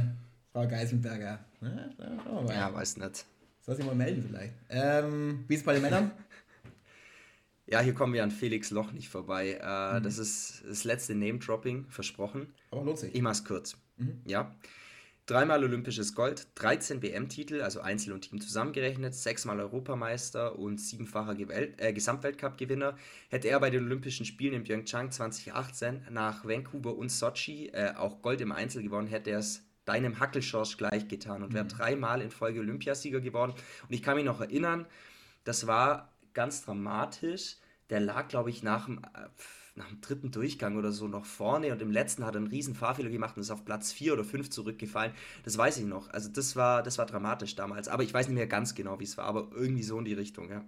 [0.51, 1.39] Frau Geisenberger.
[1.62, 1.89] Ne?
[2.47, 3.25] Ja, ja, weiß nicht.
[3.62, 4.53] Soll sich mal melden vielleicht.
[4.69, 6.12] Ähm, wie ist es bei den Männern?
[7.67, 9.57] Ja, hier kommen wir an Felix Loch nicht vorbei.
[9.62, 10.03] Äh, mhm.
[10.03, 12.53] Das ist das letzte Name-Dropping, versprochen.
[12.69, 13.15] Aber lohnt sich.
[13.15, 13.77] Ich mach's kurz.
[13.95, 14.19] Mhm.
[14.25, 14.53] Ja.
[15.31, 21.93] Dreimal olympisches Gold, 13 WM-Titel, also Einzel und Team zusammengerechnet, sechsmal Europameister und siebenfacher äh,
[21.93, 22.97] Gesamtweltcup-Gewinner.
[23.29, 28.21] Hätte er bei den Olympischen Spielen in Pyeongchang 2018 nach Vancouver und Sochi äh, auch
[28.21, 31.69] Gold im Einzel gewonnen, hätte er es deinem Hackelschorsch gleich getan und wäre mhm.
[31.69, 33.53] dreimal in Folge Olympiasieger geworden.
[33.87, 34.85] Und ich kann mich noch erinnern,
[35.45, 37.55] Das war ganz dramatisch.
[37.89, 39.29] Der lag, glaube ich, nach dem, äh,
[39.75, 42.75] nach dem dritten Durchgang oder so noch vorne und im letzten hat er einen riesen
[42.75, 45.13] Fahrfehler gemacht und ist auf Platz 4 oder 5 zurückgefallen.
[45.43, 46.10] Das weiß ich noch.
[46.10, 47.88] Also das war, das war dramatisch damals.
[47.88, 50.13] Aber ich weiß nicht mehr ganz genau, wie es war, aber irgendwie so in die
[50.13, 50.65] Richtung, ja.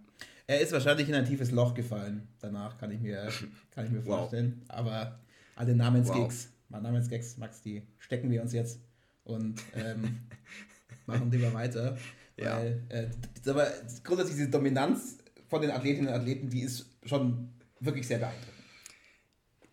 [0.48, 2.28] Er ist wahrscheinlich in ein tiefes Loch gefallen.
[2.39, 3.30] Danach kann ich mir,
[3.72, 4.62] kann ich mir vorstellen.
[4.68, 4.78] Wow.
[4.78, 5.20] Aber
[5.56, 6.82] alle Namensgags, wow.
[6.82, 8.80] Namensgags, Max, die stecken wir uns jetzt
[9.24, 10.20] und ähm,
[11.06, 11.98] machen lieber weiter.
[12.38, 12.58] Ja.
[12.58, 13.68] Weil, äh, aber
[14.04, 18.62] grundsätzlich diese Dominanz von den Athletinnen und Athleten, die ist schon wirklich sehr beeindruckend.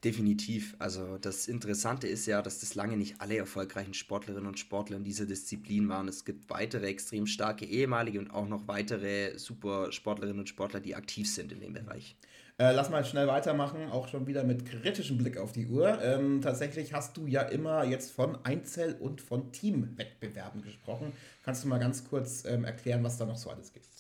[0.03, 0.77] Definitiv.
[0.79, 5.05] Also das Interessante ist ja, dass das lange nicht alle erfolgreichen Sportlerinnen und Sportler in
[5.05, 6.09] dieser Disziplin waren.
[6.09, 10.95] Es gibt weitere extrem starke ehemalige und auch noch weitere super Sportlerinnen und Sportler, die
[10.95, 12.17] aktiv sind in dem Bereich.
[12.59, 16.03] Äh, lass mal schnell weitermachen, auch schon wieder mit kritischem Blick auf die Uhr.
[16.03, 21.13] Ähm, tatsächlich hast du ja immer jetzt von Einzel- und von Teamwettbewerben gesprochen.
[21.43, 24.00] Kannst du mal ganz kurz ähm, erklären, was da noch so alles gibt?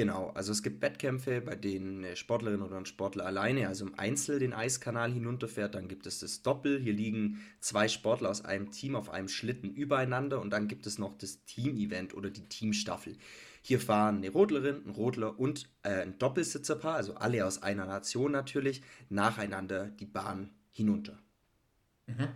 [0.00, 4.38] Genau, also es gibt Wettkämpfe, bei denen Sportlerinnen oder ein Sportler alleine, also im Einzel
[4.38, 5.74] den Eiskanal hinunterfährt.
[5.74, 6.80] Dann gibt es das Doppel.
[6.80, 10.40] Hier liegen zwei Sportler aus einem Team auf einem Schlitten übereinander.
[10.40, 13.18] Und dann gibt es noch das Team-Event oder die Teamstaffel.
[13.60, 18.32] Hier fahren eine Rodlerin, ein Rodler und äh, ein Doppelsitzerpaar, also alle aus einer Nation
[18.32, 21.18] natürlich, nacheinander die Bahn hinunter.
[22.06, 22.28] Mhm.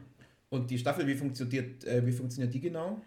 [0.50, 3.03] Und die Staffel, wie funktioniert, äh, wie funktioniert die genau?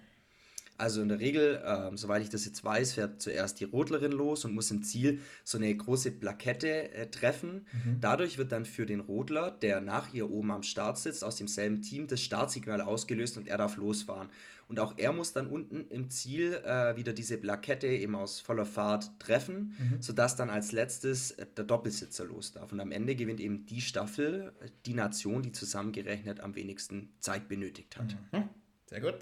[0.78, 4.46] Also in der Regel, ähm, soweit ich das jetzt weiß, fährt zuerst die Rodlerin los
[4.46, 7.66] und muss im Ziel so eine große Plakette äh, treffen.
[7.74, 7.98] Mhm.
[8.00, 11.82] Dadurch wird dann für den Rodler, der nach ihr oben am Start sitzt, aus demselben
[11.82, 14.30] Team das Startsignal ausgelöst und er darf losfahren.
[14.68, 18.66] Und auch er muss dann unten im Ziel äh, wieder diese Plakette eben aus voller
[18.66, 20.02] Fahrt treffen, mhm.
[20.02, 22.72] sodass dann als letztes äh, der Doppelsitzer los darf.
[22.72, 27.48] Und am Ende gewinnt eben die Staffel, äh, die Nation, die zusammengerechnet am wenigsten Zeit
[27.48, 28.18] benötigt hat.
[28.32, 28.50] Mhm.
[28.88, 29.16] Sehr gut.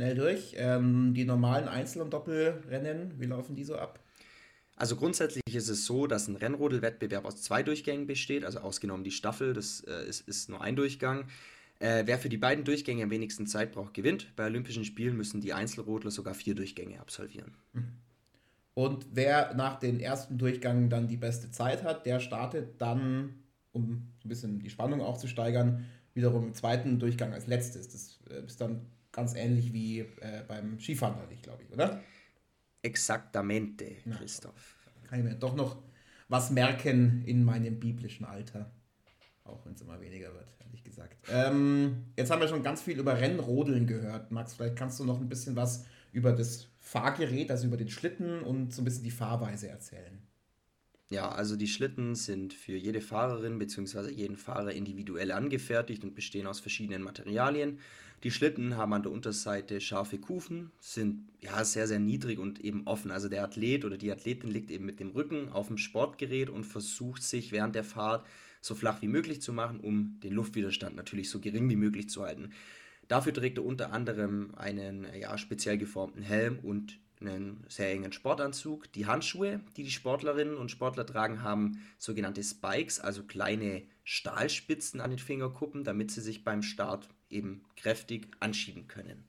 [0.00, 0.54] Schnell durch.
[0.56, 4.00] Ähm, die normalen Einzel- und Doppelrennen, wie laufen die so ab?
[4.74, 9.10] Also grundsätzlich ist es so, dass ein Rennrodelwettbewerb aus zwei Durchgängen besteht, also ausgenommen die
[9.10, 11.26] Staffel, das äh, ist, ist nur ein Durchgang.
[11.80, 14.34] Äh, wer für die beiden Durchgänge am wenigsten Zeit braucht, gewinnt.
[14.36, 17.52] Bei Olympischen Spielen müssen die Einzelrodler sogar vier Durchgänge absolvieren.
[17.74, 17.88] Mhm.
[18.72, 23.34] Und wer nach dem ersten Durchgang dann die beste Zeit hat, der startet dann,
[23.72, 25.84] um ein bisschen die Spannung auch zu steigern,
[26.14, 27.90] wiederum im zweiten Durchgang als letztes.
[27.90, 28.86] Das äh, ist dann
[29.20, 32.02] ganz ähnlich wie äh, beim Skifahren neulich, glaube ich, oder?
[32.80, 34.76] Exaktamente, Christoph.
[35.02, 35.76] Na, kann ich mir doch noch
[36.28, 38.70] was merken in meinem biblischen Alter.
[39.44, 41.16] Auch wenn es immer weniger wird, ehrlich gesagt.
[41.30, 44.30] Ähm, jetzt haben wir schon ganz viel über Rennrodeln gehört.
[44.30, 48.42] Max, vielleicht kannst du noch ein bisschen was über das Fahrgerät, also über den Schlitten
[48.42, 50.22] und so ein bisschen die Fahrweise erzählen.
[51.10, 54.12] Ja, also die Schlitten sind für jede Fahrerin bzw.
[54.12, 57.80] jeden Fahrer individuell angefertigt und bestehen aus verschiedenen Materialien.
[58.22, 62.86] Die Schlitten haben an der Unterseite scharfe Kufen, sind ja sehr, sehr niedrig und eben
[62.86, 63.10] offen.
[63.10, 66.64] Also der Athlet oder die Athletin liegt eben mit dem Rücken auf dem Sportgerät und
[66.64, 68.26] versucht sich während der Fahrt
[68.60, 72.22] so flach wie möglich zu machen, um den Luftwiderstand natürlich so gering wie möglich zu
[72.22, 72.50] halten.
[73.08, 78.92] Dafür trägt er unter anderem einen ja, speziell geformten Helm und einen sehr engen Sportanzug.
[78.92, 85.10] Die Handschuhe, die die Sportlerinnen und Sportler tragen, haben sogenannte Spikes, also kleine Stahlspitzen an
[85.10, 89.24] den Fingerkuppen, damit sie sich beim Start eben kräftig anschieben können.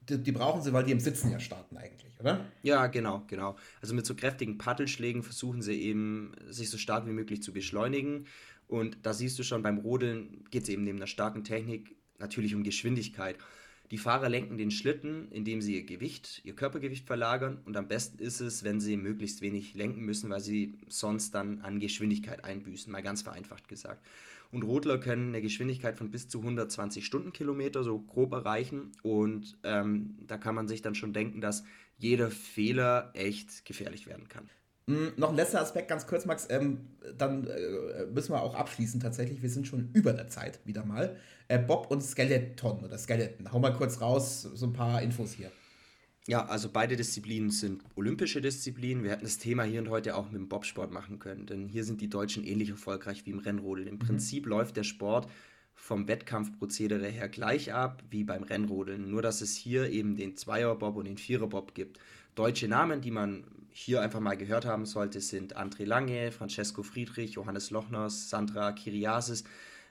[0.00, 2.44] Die, die, brauchen sie, weil die im Sitzen ja starten eigentlich, oder?
[2.62, 3.56] Ja, genau, genau.
[3.80, 8.26] Also mit so kräftigen Paddelschlägen versuchen sie eben, sich so stark wie möglich zu beschleunigen.
[8.68, 12.54] Und da siehst du schon, beim Rodeln geht es eben neben einer starken Technik natürlich
[12.54, 13.36] um Geschwindigkeit.
[13.90, 18.18] Die Fahrer lenken den Schlitten, indem sie ihr Gewicht, ihr Körpergewicht verlagern und am besten
[18.18, 22.90] ist es, wenn sie möglichst wenig lenken müssen, weil sie sonst dann an Geschwindigkeit einbüßen,
[22.90, 24.04] mal ganz vereinfacht gesagt.
[24.50, 30.16] Und Rodler können eine Geschwindigkeit von bis zu 120 Stundenkilometer so grob erreichen und ähm,
[30.26, 31.64] da kann man sich dann schon denken, dass
[31.98, 34.48] jeder Fehler echt gefährlich werden kann.
[34.86, 36.46] Mm, noch ein letzter Aspekt, ganz kurz, Max.
[36.50, 36.86] Ähm,
[37.18, 39.42] dann äh, müssen wir auch abschließen tatsächlich.
[39.42, 41.16] Wir sind schon über der Zeit wieder mal.
[41.48, 43.52] Äh, Bob und Skeleton oder Skeleton.
[43.52, 45.50] Hau mal kurz raus, so ein paar Infos hier.
[46.28, 49.04] Ja, also beide Disziplinen sind olympische Disziplinen.
[49.04, 51.84] Wir hätten das Thema hier und heute auch mit dem Bobsport machen können, denn hier
[51.84, 53.86] sind die Deutschen ähnlich erfolgreich wie im Rennrodeln.
[53.86, 54.00] Im mhm.
[54.00, 55.30] Prinzip läuft der Sport
[55.76, 60.96] vom Wettkampfprozedere her gleich ab wie beim Rennrodeln, nur dass es hier eben den Zweierbob
[60.96, 62.00] und den Viererbob gibt.
[62.34, 67.32] Deutsche Namen, die man hier einfach mal gehört haben sollte, sind André Lange, Francesco Friedrich,
[67.32, 69.44] Johannes Lochners, Sandra Kiriasis,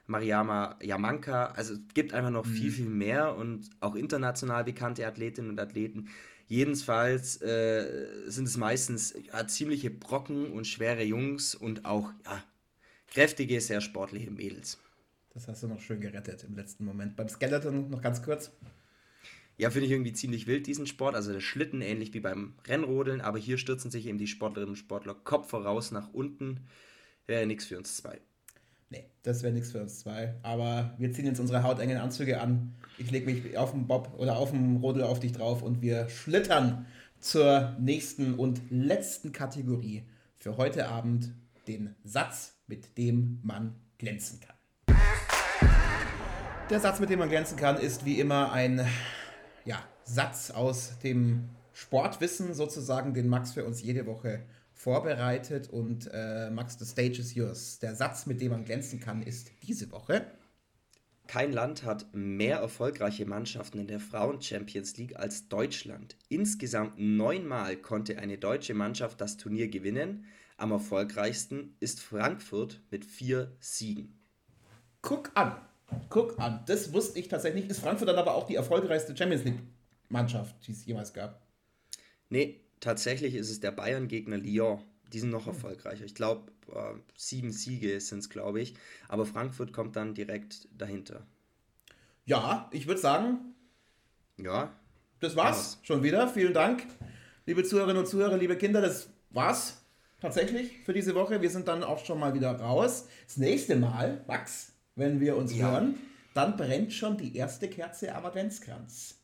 [0.07, 1.47] Mariama Yamanka.
[1.47, 2.51] Also es gibt einfach noch mhm.
[2.51, 6.09] viel, viel mehr und auch international bekannte Athletinnen und Athleten.
[6.47, 12.43] Jedenfalls äh, sind es meistens ja, ziemliche Brocken und schwere Jungs und auch ja,
[13.07, 14.77] kräftige, sehr sportliche Mädels.
[15.33, 17.15] Das hast du noch schön gerettet im letzten Moment.
[17.15, 18.51] Beim Skeleton noch ganz kurz.
[19.57, 21.15] Ja, finde ich irgendwie ziemlich wild, diesen Sport.
[21.15, 24.77] Also der Schlitten ähnlich wie beim Rennrodeln, aber hier stürzen sich eben die Sportlerinnen und
[24.77, 26.67] Sportler Kopf voraus nach unten.
[27.25, 28.19] Wäre nichts für uns zwei.
[28.89, 30.35] Nee, das wäre nichts für uns zwei.
[30.43, 32.75] Aber wir ziehen jetzt unsere hautengen Anzüge an.
[32.97, 36.07] Ich lege mich auf den Bob oder auf den Rodel auf dich drauf und wir
[36.09, 36.85] schlittern
[37.19, 40.03] zur nächsten und letzten Kategorie
[40.35, 41.33] für heute Abend
[41.67, 44.55] den Satz, mit dem man glänzen kann.
[46.69, 48.85] Der Satz, mit dem man glänzen kann, ist wie immer ein
[49.65, 54.43] ja, Satz aus dem Sportwissen sozusagen, den Max für uns jede Woche
[54.85, 55.67] vorbereitet.
[55.69, 57.79] Und äh, Max, the stage is yours.
[57.79, 60.27] Der Satz, mit dem man glänzen kann, ist diese Woche.
[61.25, 66.15] Kein Land hat mehr erfolgreiche Mannschaften in der Frauen-Champions League als Deutschland.
[66.29, 70.25] Insgesamt neunmal konnte eine deutsche Mannschaft das Turnier gewinnen.
[70.55, 74.19] Am erfolgreichsten ist Frankfurt mit vier Siegen.
[75.01, 75.55] Guck an.
[76.09, 76.63] Guck an.
[76.67, 77.67] Das wusste ich tatsächlich.
[77.67, 81.41] Ist Frankfurt dann aber auch die erfolgreichste Champions League-Mannschaft, die es jemals gab?
[82.29, 84.79] Nee, tatsächlich ist es der Bayern-Gegner Lyon.
[85.11, 86.05] Die sind noch erfolgreicher.
[86.05, 88.75] Ich glaube, äh, sieben Siege sind es, glaube ich.
[89.07, 91.25] Aber Frankfurt kommt dann direkt dahinter.
[92.25, 93.55] Ja, ich würde sagen.
[94.37, 94.71] Ja.
[95.19, 95.87] Das war's ja.
[95.87, 96.27] schon wieder.
[96.27, 96.85] Vielen Dank,
[97.45, 98.81] liebe Zuhörerinnen und Zuhörer, liebe Kinder.
[98.81, 99.81] Das war's
[100.19, 101.41] tatsächlich für diese Woche.
[101.41, 103.07] Wir sind dann auch schon mal wieder raus.
[103.25, 105.71] Das nächste Mal, Max, wenn wir uns ja.
[105.71, 105.95] hören,
[106.33, 109.14] dann brennt schon die erste Kerze am Adventskranz.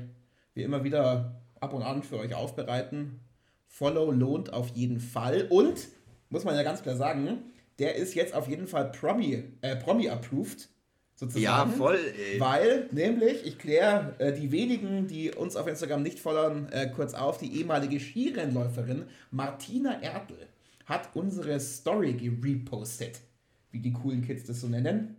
[0.54, 3.20] wir immer wieder ab und an für euch aufbereiten.
[3.68, 5.48] Follow lohnt auf jeden Fall.
[5.50, 5.90] Und
[6.30, 7.44] muss man ja ganz klar sagen,
[7.80, 10.70] der ist jetzt auf jeden Fall Promi, äh, Promi approved.
[11.18, 11.98] Sozusagen, ja, voll.
[11.98, 12.40] Ey.
[12.42, 17.14] Weil, nämlich, ich kläre äh, die wenigen, die uns auf Instagram nicht folgen, äh, kurz
[17.14, 20.36] auf, die ehemalige Skirennläuferin Martina Ertl
[20.86, 23.22] hat unsere Story gerepostet,
[23.72, 25.16] wie die coolen Kids das so nennen.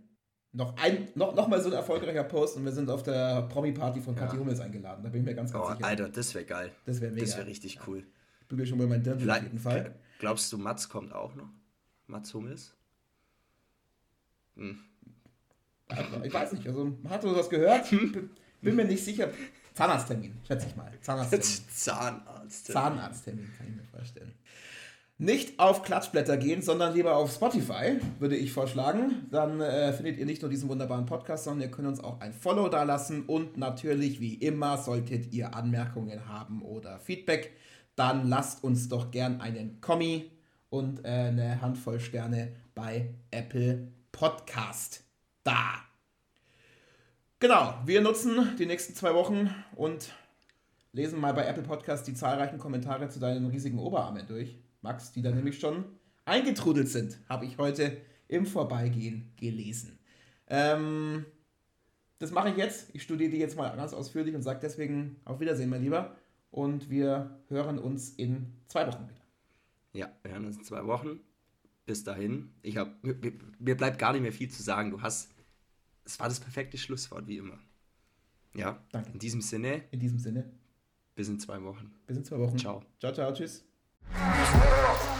[0.53, 3.99] Noch, ein, noch, noch mal so ein erfolgreicher Post und wir sind auf der Promi-Party
[3.99, 4.41] von Kathi ja.
[4.41, 5.03] Hummels eingeladen.
[5.03, 5.85] Da bin ich mir ganz, ganz oh, sicher.
[5.85, 6.71] Alter, das wäre geil.
[6.85, 7.25] Das wäre mega.
[7.25, 8.03] Das wäre richtig cool.
[8.41, 9.95] Ich bügel schon mal mein Dirndl auf jeden Fall.
[10.19, 11.49] Glaubst du, Mats kommt auch noch?
[12.07, 12.73] Mats Hummels?
[14.55, 14.79] Hm.
[16.23, 17.89] Ich weiß nicht, also hat du was gehört?
[18.61, 19.29] Bin mir nicht sicher.
[19.73, 20.91] Zahnarzttermin, schätze ich mal.
[21.01, 21.45] Zahnarzttermin.
[21.69, 22.49] Zahnarzttermin.
[22.49, 24.33] Zahnarzttermin, kann ich mir vorstellen.
[25.19, 29.27] Nicht auf Klatschblätter gehen, sondern lieber auf Spotify, würde ich vorschlagen.
[29.31, 32.33] Dann äh, findet ihr nicht nur diesen wunderbaren Podcast, sondern ihr könnt uns auch ein
[32.33, 33.25] Follow da lassen.
[33.25, 37.51] Und natürlich, wie immer, solltet ihr Anmerkungen haben oder Feedback
[37.97, 40.31] dann lasst uns doch gern einen Kommi
[40.69, 45.03] und äh, eine Handvoll Sterne bei Apple Podcast
[45.43, 45.81] da.
[47.39, 50.13] Genau, wir nutzen die nächsten zwei Wochen und
[50.93, 54.59] lesen mal bei Apple Podcast die zahlreichen Kommentare zu deinen riesigen Oberarmen durch.
[54.87, 55.83] Max, die da nämlich schon
[56.23, 57.97] eingetrudelt sind, habe ich heute
[58.29, 59.99] im Vorbeigehen gelesen.
[60.47, 61.25] Ähm,
[62.19, 62.95] das mache ich jetzt.
[62.95, 66.15] Ich studiere die jetzt mal ganz ausführlich und sage deswegen auf Wiedersehen, mein Lieber
[66.51, 69.21] und wir hören uns in zwei Wochen wieder.
[69.91, 71.19] Ja, wir hören uns in zwei Wochen.
[71.85, 72.53] Bis dahin.
[72.61, 73.15] Ich hab, mir,
[73.59, 74.91] mir bleibt gar nicht mehr viel zu sagen.
[74.91, 75.29] Du hast,
[76.05, 77.59] es war das perfekte Schlusswort, wie immer.
[78.55, 79.11] Ja, Danke.
[79.11, 79.83] in diesem Sinne.
[79.91, 80.49] In diesem Sinne.
[81.15, 81.93] Bis in zwei Wochen.
[82.05, 82.57] Bis in zwei Wochen.
[82.57, 82.83] Ciao.
[82.99, 83.65] Ciao, ciao, tschüss.
[84.13, 85.16] 你什么都没